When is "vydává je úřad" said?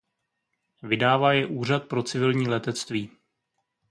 0.81-1.87